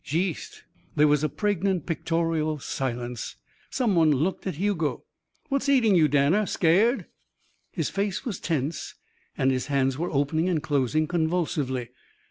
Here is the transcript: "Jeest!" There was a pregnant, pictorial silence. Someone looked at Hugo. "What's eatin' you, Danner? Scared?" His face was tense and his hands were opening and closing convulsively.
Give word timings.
"Jeest!" 0.03 0.63
There 0.95 1.07
was 1.07 1.23
a 1.23 1.29
pregnant, 1.29 1.85
pictorial 1.85 2.57
silence. 2.57 3.35
Someone 3.69 4.09
looked 4.11 4.47
at 4.47 4.55
Hugo. 4.55 5.03
"What's 5.49 5.69
eatin' 5.69 5.93
you, 5.93 6.07
Danner? 6.07 6.47
Scared?" 6.47 7.05
His 7.71 7.91
face 7.91 8.25
was 8.25 8.39
tense 8.39 8.95
and 9.37 9.51
his 9.51 9.67
hands 9.67 9.99
were 9.99 10.09
opening 10.11 10.49
and 10.49 10.63
closing 10.63 11.05
convulsively. 11.05 11.89